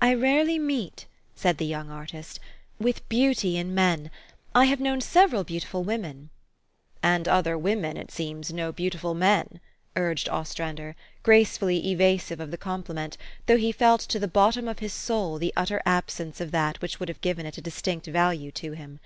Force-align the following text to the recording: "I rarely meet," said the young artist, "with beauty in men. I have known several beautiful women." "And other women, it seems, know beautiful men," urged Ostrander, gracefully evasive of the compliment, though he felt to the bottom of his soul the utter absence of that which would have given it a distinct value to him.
"I 0.00 0.14
rarely 0.14 0.58
meet," 0.58 1.06
said 1.36 1.58
the 1.58 1.64
young 1.64 1.88
artist, 1.88 2.40
"with 2.80 3.08
beauty 3.08 3.56
in 3.56 3.72
men. 3.76 4.10
I 4.56 4.64
have 4.64 4.80
known 4.80 5.00
several 5.00 5.44
beautiful 5.44 5.84
women." 5.84 6.30
"And 7.00 7.28
other 7.28 7.56
women, 7.56 7.96
it 7.96 8.10
seems, 8.10 8.52
know 8.52 8.72
beautiful 8.72 9.14
men," 9.14 9.60
urged 9.94 10.28
Ostrander, 10.28 10.96
gracefully 11.22 11.92
evasive 11.92 12.40
of 12.40 12.50
the 12.50 12.58
compliment, 12.58 13.16
though 13.46 13.56
he 13.56 13.70
felt 13.70 14.00
to 14.00 14.18
the 14.18 14.26
bottom 14.26 14.66
of 14.66 14.80
his 14.80 14.92
soul 14.92 15.38
the 15.38 15.52
utter 15.56 15.80
absence 15.86 16.40
of 16.40 16.50
that 16.50 16.82
which 16.82 16.98
would 16.98 17.08
have 17.08 17.20
given 17.20 17.46
it 17.46 17.56
a 17.56 17.60
distinct 17.60 18.08
value 18.08 18.50
to 18.50 18.72
him. 18.72 18.98